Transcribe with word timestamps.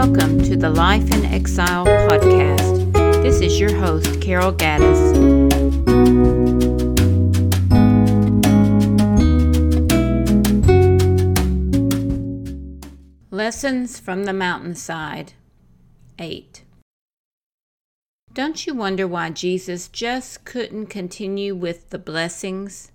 Life 0.00 1.12
in 1.12 1.26
Exile 1.26 1.84
podcast. 1.84 2.90
This 3.22 3.42
is 3.42 3.60
your 3.60 3.74
host, 3.74 4.18
Carol 4.22 4.50
Gaddis. 4.50 4.98
Lessons 13.30 14.00
from 14.00 14.24
the 14.24 14.32
Mountainside 14.32 15.34
8. 16.18 16.64
Don't 18.32 18.66
you 18.66 18.74
wonder 18.74 19.06
why 19.06 19.28
Jesus 19.28 19.86
just 19.88 20.46
couldn't 20.46 20.86
continue 20.86 21.54
with 21.54 21.90
the 21.90 21.98
blessings? 21.98 22.90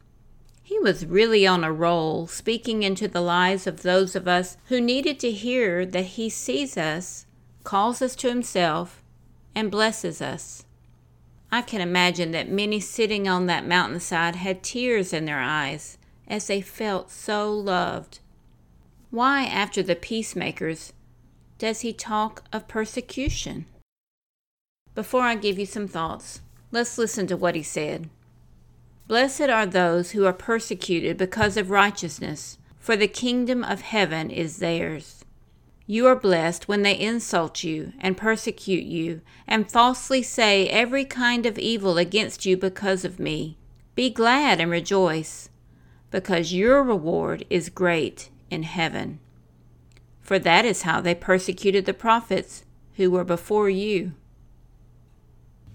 He 0.67 0.79
was 0.79 1.05
really 1.05 1.45
on 1.45 1.63
a 1.63 1.71
roll, 1.71 2.25
speaking 2.25 2.81
into 2.81 3.07
the 3.07 3.21
lives 3.21 3.67
of 3.67 3.83
those 3.83 4.15
of 4.15 4.27
us 4.27 4.57
who 4.65 4.81
needed 4.81 5.19
to 5.19 5.29
hear 5.29 5.85
that 5.85 6.05
He 6.05 6.27
sees 6.27 6.75
us, 6.75 7.27
calls 7.63 8.01
us 8.01 8.15
to 8.15 8.29
Himself, 8.29 9.03
and 9.53 9.69
blesses 9.69 10.23
us. 10.23 10.65
I 11.51 11.61
can 11.61 11.81
imagine 11.81 12.31
that 12.31 12.49
many 12.49 12.79
sitting 12.79 13.27
on 13.27 13.45
that 13.45 13.67
mountainside 13.67 14.37
had 14.37 14.63
tears 14.63 15.13
in 15.13 15.25
their 15.25 15.39
eyes 15.39 15.99
as 16.27 16.47
they 16.47 16.61
felt 16.61 17.11
so 17.11 17.53
loved. 17.53 18.17
Why, 19.11 19.43
after 19.43 19.83
the 19.83 19.95
peacemakers, 19.95 20.93
does 21.59 21.81
he 21.81 21.93
talk 21.93 22.43
of 22.51 22.67
persecution? 22.67 23.67
Before 24.95 25.21
I 25.21 25.35
give 25.35 25.59
you 25.59 25.67
some 25.67 25.87
thoughts, 25.87 26.41
let's 26.71 26.97
listen 26.97 27.27
to 27.27 27.37
what 27.37 27.53
he 27.53 27.61
said. 27.61 28.09
Blessed 29.07 29.49
are 29.49 29.67
those 29.67 30.11
who 30.11 30.25
are 30.25 30.33
persecuted 30.33 31.15
because 31.17 31.57
of 31.57 31.69
righteousness, 31.69 32.57
for 32.79 32.95
the 32.95 33.07
kingdom 33.07 33.63
of 33.63 33.81
heaven 33.81 34.31
is 34.31 34.57
theirs. 34.57 35.23
You 35.85 36.07
are 36.07 36.15
blessed 36.15 36.67
when 36.67 36.81
they 36.81 36.97
insult 36.97 37.63
you 37.63 37.93
and 37.99 38.17
persecute 38.17 38.85
you 38.85 39.21
and 39.47 39.69
falsely 39.69 40.23
say 40.23 40.67
every 40.69 41.05
kind 41.05 41.45
of 41.45 41.59
evil 41.59 41.99
against 41.99 42.47
you 42.47 42.57
because 42.57 43.05
of 43.05 43.19
me. 43.19 43.59
Be 43.93 44.09
glad 44.09 44.59
and 44.59 44.71
rejoice, 44.71 45.49
because 46.09 46.53
your 46.53 46.81
reward 46.81 47.45
is 47.51 47.69
great 47.69 48.31
in 48.49 48.63
heaven. 48.63 49.19
For 50.21 50.39
that 50.39 50.65
is 50.65 50.81
how 50.81 51.01
they 51.01 51.13
persecuted 51.13 51.85
the 51.85 51.93
prophets 51.93 52.63
who 52.95 53.11
were 53.11 53.23
before 53.23 53.69
you. 53.69 54.13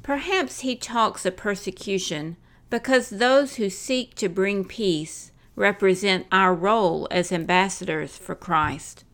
Perhaps 0.02 0.60
he 0.60 0.74
talks 0.74 1.24
of 1.24 1.36
persecution 1.36 2.36
because 2.70 3.10
those 3.10 3.56
who 3.56 3.68
seek 3.68 4.14
to 4.14 4.28
bring 4.28 4.64
peace 4.64 5.32
represent 5.56 6.26
our 6.30 6.54
role 6.54 7.08
as 7.10 7.32
ambassadors 7.32 8.16
for 8.16 8.34
Christ. 8.34 9.04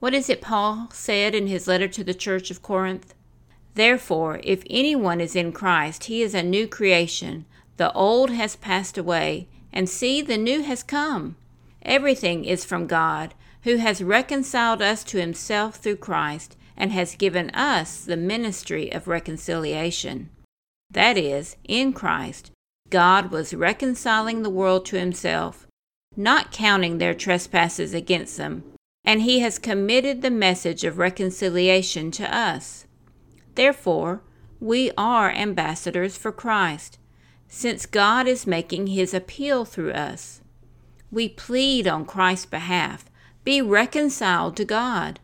What 0.00 0.12
is 0.12 0.28
it 0.28 0.42
Paul 0.42 0.88
said 0.92 1.34
in 1.34 1.46
his 1.46 1.68
letter 1.68 1.86
to 1.88 2.02
the 2.02 2.12
church 2.12 2.50
of 2.50 2.60
Corinth? 2.60 3.14
Therefore, 3.74 4.40
if 4.42 4.64
anyone 4.68 5.20
is 5.20 5.36
in 5.36 5.52
Christ, 5.52 6.04
he 6.04 6.22
is 6.22 6.34
a 6.34 6.42
new 6.42 6.66
creation. 6.66 7.46
The 7.76 7.92
old 7.92 8.30
has 8.30 8.56
passed 8.56 8.98
away, 8.98 9.48
and 9.72 9.88
see, 9.88 10.20
the 10.20 10.36
new 10.36 10.62
has 10.62 10.82
come. 10.82 11.36
Everything 11.82 12.44
is 12.44 12.64
from 12.64 12.86
God, 12.86 13.34
who 13.62 13.76
has 13.76 14.02
reconciled 14.02 14.82
us 14.82 15.04
to 15.04 15.18
himself 15.18 15.76
through 15.76 15.96
Christ, 15.96 16.56
and 16.76 16.90
has 16.90 17.14
given 17.14 17.50
us 17.50 18.04
the 18.04 18.16
ministry 18.16 18.92
of 18.92 19.06
reconciliation. 19.06 20.28
That 20.92 21.16
is, 21.16 21.56
in 21.64 21.94
Christ, 21.94 22.50
God 22.90 23.30
was 23.30 23.54
reconciling 23.54 24.42
the 24.42 24.50
world 24.50 24.84
to 24.86 24.98
himself, 24.98 25.66
not 26.16 26.52
counting 26.52 26.98
their 26.98 27.14
trespasses 27.14 27.94
against 27.94 28.36
them, 28.36 28.62
and 29.02 29.22
he 29.22 29.40
has 29.40 29.58
committed 29.58 30.20
the 30.20 30.30
message 30.30 30.84
of 30.84 30.98
reconciliation 30.98 32.10
to 32.12 32.36
us. 32.36 32.86
Therefore, 33.54 34.22
we 34.60 34.90
are 34.98 35.30
ambassadors 35.30 36.18
for 36.18 36.30
Christ, 36.30 36.98
since 37.48 37.86
God 37.86 38.28
is 38.28 38.46
making 38.46 38.88
his 38.88 39.14
appeal 39.14 39.64
through 39.64 39.92
us. 39.92 40.42
We 41.10 41.30
plead 41.30 41.88
on 41.88 42.04
Christ's 42.04 42.46
behalf 42.46 43.06
be 43.44 43.62
reconciled 43.62 44.56
to 44.56 44.66
God. 44.66 45.20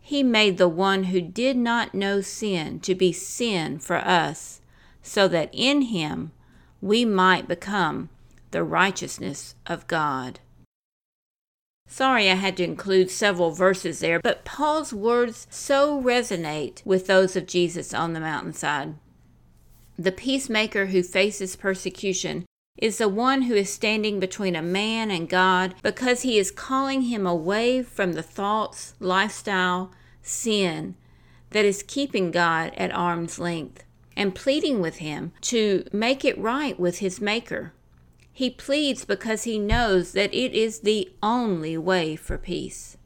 He 0.00 0.22
made 0.22 0.56
the 0.56 0.68
one 0.68 1.04
who 1.04 1.20
did 1.20 1.58
not 1.58 1.94
know 1.94 2.22
sin 2.22 2.80
to 2.80 2.94
be 2.94 3.12
sin 3.12 3.78
for 3.78 3.96
us 3.96 4.59
so 5.02 5.28
that 5.28 5.50
in 5.52 5.82
him 5.82 6.32
we 6.80 7.04
might 7.04 7.48
become 7.48 8.08
the 8.50 8.64
righteousness 8.64 9.54
of 9.66 9.86
God. 9.86 10.40
Sorry 11.86 12.30
I 12.30 12.34
had 12.34 12.56
to 12.58 12.64
include 12.64 13.10
several 13.10 13.50
verses 13.50 13.98
there, 13.98 14.20
but 14.20 14.44
Paul's 14.44 14.92
words 14.92 15.46
so 15.50 16.00
resonate 16.00 16.84
with 16.86 17.06
those 17.06 17.34
of 17.34 17.46
Jesus 17.46 17.92
on 17.92 18.12
the 18.12 18.20
mountainside. 18.20 18.94
The 19.98 20.12
peacemaker 20.12 20.86
who 20.86 21.02
faces 21.02 21.56
persecution 21.56 22.46
is 22.78 22.98
the 22.98 23.08
one 23.08 23.42
who 23.42 23.54
is 23.54 23.72
standing 23.72 24.20
between 24.20 24.56
a 24.56 24.62
man 24.62 25.10
and 25.10 25.28
God 25.28 25.74
because 25.82 26.22
he 26.22 26.38
is 26.38 26.50
calling 26.50 27.02
him 27.02 27.26
away 27.26 27.82
from 27.82 28.12
the 28.12 28.22
thoughts, 28.22 28.94
lifestyle, 29.00 29.90
sin 30.22 30.94
that 31.50 31.64
is 31.64 31.82
keeping 31.82 32.30
God 32.30 32.72
at 32.76 32.92
arm's 32.92 33.38
length 33.38 33.84
and 34.16 34.34
pleading 34.34 34.80
with 34.80 34.96
him 34.96 35.32
to 35.42 35.84
make 35.92 36.24
it 36.24 36.38
right 36.38 36.78
with 36.78 36.98
his 36.98 37.20
Maker. 37.20 37.72
He 38.32 38.50
pleads 38.50 39.04
because 39.04 39.44
he 39.44 39.58
knows 39.58 40.12
that 40.12 40.32
it 40.32 40.54
is 40.54 40.80
the 40.80 41.10
only 41.22 41.76
way 41.76 42.16
for 42.16 42.38
peace. 42.38 42.96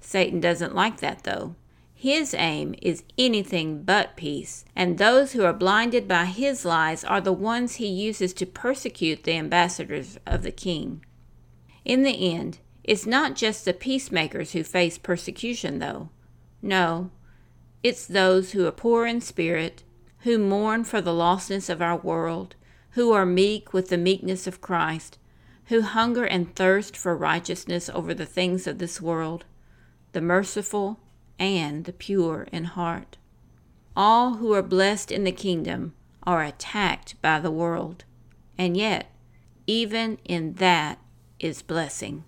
Satan 0.00 0.40
doesn't 0.40 0.74
like 0.74 1.00
that, 1.00 1.24
though. 1.24 1.56
His 1.94 2.34
aim 2.34 2.74
is 2.82 3.02
anything 3.16 3.82
but 3.82 4.16
peace, 4.16 4.64
and 4.76 4.98
those 4.98 5.32
who 5.32 5.44
are 5.44 5.54
blinded 5.54 6.06
by 6.06 6.26
his 6.26 6.64
lies 6.64 7.02
are 7.02 7.20
the 7.20 7.32
ones 7.32 7.76
he 7.76 7.86
uses 7.86 8.34
to 8.34 8.46
persecute 8.46 9.24
the 9.24 9.32
ambassadors 9.32 10.18
of 10.26 10.42
the 10.42 10.52
king. 10.52 11.04
In 11.84 12.02
the 12.02 12.30
end, 12.32 12.58
it's 12.82 13.06
not 13.06 13.36
just 13.36 13.64
the 13.64 13.72
peacemakers 13.72 14.52
who 14.52 14.62
face 14.64 14.98
persecution, 14.98 15.78
though. 15.78 16.10
No, 16.60 17.10
it's 17.84 18.06
those 18.06 18.52
who 18.52 18.66
are 18.66 18.72
poor 18.72 19.04
in 19.04 19.20
spirit, 19.20 19.82
who 20.20 20.38
mourn 20.38 20.84
for 20.84 21.02
the 21.02 21.12
lostness 21.12 21.68
of 21.68 21.82
our 21.82 21.98
world, 21.98 22.56
who 22.92 23.12
are 23.12 23.26
meek 23.26 23.74
with 23.74 23.90
the 23.90 23.98
meekness 23.98 24.46
of 24.46 24.62
Christ, 24.62 25.18
who 25.66 25.82
hunger 25.82 26.24
and 26.24 26.56
thirst 26.56 26.96
for 26.96 27.14
righteousness 27.14 27.90
over 27.92 28.14
the 28.14 28.24
things 28.24 28.66
of 28.66 28.78
this 28.78 29.02
world, 29.02 29.44
the 30.12 30.22
merciful 30.22 30.98
and 31.38 31.84
the 31.84 31.92
pure 31.92 32.48
in 32.50 32.64
heart. 32.64 33.18
All 33.94 34.36
who 34.36 34.54
are 34.54 34.62
blessed 34.62 35.12
in 35.12 35.24
the 35.24 35.32
kingdom 35.32 35.92
are 36.22 36.42
attacked 36.42 37.20
by 37.20 37.38
the 37.38 37.50
world, 37.50 38.04
and 38.56 38.78
yet, 38.78 39.10
even 39.66 40.16
in 40.24 40.54
that 40.54 40.98
is 41.38 41.60
blessing. 41.60 42.24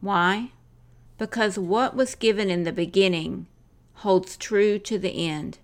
Why? 0.00 0.52
Because 1.18 1.58
what 1.58 1.94
was 1.94 2.14
given 2.14 2.48
in 2.48 2.62
the 2.62 2.72
beginning 2.72 3.48
holds 3.94 4.36
true 4.36 4.78
to 4.80 4.98
the 4.98 5.26
end. 5.26 5.58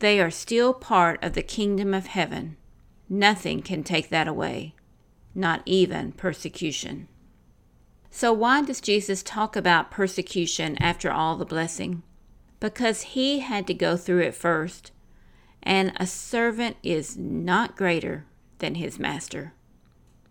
They 0.00 0.20
are 0.20 0.30
still 0.30 0.74
part 0.74 1.22
of 1.22 1.34
the 1.34 1.42
kingdom 1.42 1.94
of 1.94 2.06
heaven. 2.06 2.56
Nothing 3.08 3.62
can 3.62 3.84
take 3.84 4.08
that 4.08 4.26
away, 4.28 4.74
not 5.34 5.62
even 5.64 6.12
persecution. 6.12 7.08
So, 8.10 8.32
why 8.32 8.62
does 8.62 8.80
Jesus 8.80 9.22
talk 9.22 9.56
about 9.56 9.90
persecution 9.90 10.76
after 10.82 11.10
all 11.10 11.36
the 11.36 11.44
blessing? 11.44 12.02
Because 12.60 13.02
he 13.02 13.40
had 13.40 13.66
to 13.68 13.74
go 13.74 13.96
through 13.96 14.20
it 14.20 14.34
first, 14.34 14.92
and 15.62 15.92
a 15.96 16.06
servant 16.06 16.76
is 16.82 17.16
not 17.16 17.76
greater 17.76 18.26
than 18.58 18.74
his 18.74 18.98
master. 18.98 19.54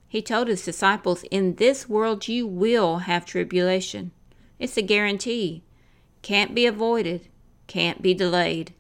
He 0.08 0.22
told 0.22 0.48
his 0.48 0.66
disciples, 0.66 1.24
In 1.32 1.56
this 1.56 1.88
world 1.88 2.28
you 2.28 2.46
will 2.46 3.00
have 3.00 3.26
tribulation. 3.26 4.12
It's 4.60 4.76
a 4.76 4.82
guarantee. 4.82 5.64
Can't 6.22 6.54
be 6.54 6.66
avoided, 6.66 7.28
can't 7.68 8.02
be 8.02 8.14
delayed 8.14 8.74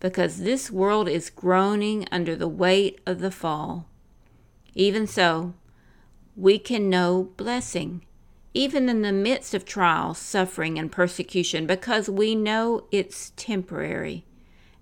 because 0.00 0.38
this 0.38 0.70
world 0.70 1.08
is 1.08 1.30
groaning 1.30 2.06
under 2.12 2.36
the 2.36 2.48
weight 2.48 3.00
of 3.06 3.20
the 3.20 3.30
fall. 3.30 3.86
Even 4.74 5.06
so, 5.06 5.54
we 6.36 6.58
can 6.58 6.90
know 6.90 7.32
blessing, 7.36 8.04
even 8.52 8.88
in 8.88 9.02
the 9.02 9.12
midst 9.12 9.54
of 9.54 9.64
trials, 9.64 10.18
suffering, 10.18 10.78
and 10.78 10.92
persecution, 10.92 11.66
because 11.66 12.10
we 12.10 12.34
know 12.34 12.86
it's 12.90 13.32
temporary 13.36 14.24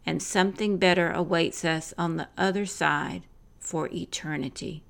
and 0.06 0.22
something 0.22 0.76
better 0.76 1.10
awaits 1.10 1.64
us 1.64 1.94
on 1.96 2.16
the 2.16 2.28
other 2.36 2.66
side 2.66 3.22
for 3.58 3.88
eternity. 3.92 4.82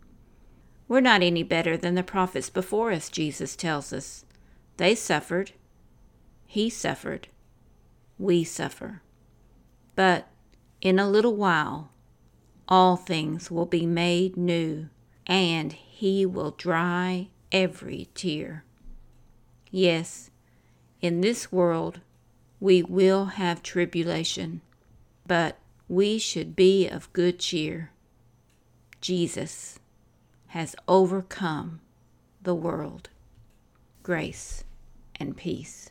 We're 0.89 1.01
not 1.01 1.23
any 1.23 1.43
better 1.43 1.77
than 1.77 1.95
the 1.95 2.03
prophets 2.03 2.51
before 2.51 2.91
us, 2.93 3.09
Jesus 3.09 3.57
tells 3.57 3.93
us. 3.93 4.25
They 4.77 4.95
suffered. 4.95 5.53
He 6.55 6.71
suffered. 6.71 7.27
We 8.17 8.45
suffer. 8.45 9.03
But 9.97 10.29
in 10.81 11.01
a 11.01 11.11
little 11.11 11.35
while, 11.35 11.91
all 12.69 12.95
things 12.95 13.51
will 13.51 13.67
be 13.67 13.87
made 13.87 14.37
new, 14.37 14.89
and 15.27 15.73
he 15.73 16.25
will 16.25 16.53
dry 16.53 17.31
every 17.51 18.07
tear. 18.15 18.63
Yes, 19.73 20.31
in 21.01 21.23
this 21.23 21.51
world, 21.51 21.99
we 22.61 22.85
will 22.85 23.25
have 23.25 23.61
tribulation, 23.61 24.61
but 25.27 25.59
we 25.89 26.19
should 26.19 26.55
be 26.55 26.87
of 26.87 27.13
good 27.13 27.41
cheer. 27.41 27.91
Jesus 29.01 29.81
has 30.47 30.77
overcome 30.87 31.81
the 32.41 32.55
world. 32.55 33.09
Grace 34.05 34.63
and 35.19 35.37
peace. 35.37 35.91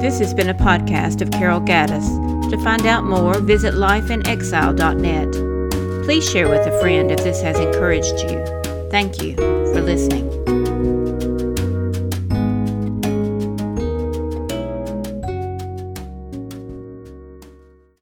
This 0.00 0.18
has 0.20 0.32
been 0.32 0.48
a 0.48 0.54
podcast 0.54 1.20
of 1.20 1.30
Carol 1.30 1.60
Gaddis. 1.60 2.50
To 2.50 2.58
find 2.58 2.86
out 2.86 3.04
more, 3.04 3.38
visit 3.40 3.74
lifeinexile.net. 3.74 6.04
Please 6.04 6.30
share 6.30 6.48
with 6.48 6.66
a 6.66 6.80
friend 6.80 7.10
if 7.10 7.24
this 7.24 7.42
has 7.42 7.58
encouraged 7.58 8.20
you. 8.20 8.44
Thank 8.90 9.20
you 9.20 9.34
for 9.34 9.82
listening. 9.82 10.95